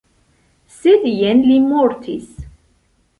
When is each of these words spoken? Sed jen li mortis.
Sed 0.77 1.05
jen 1.17 1.43
li 1.49 1.57
mortis. 1.65 2.33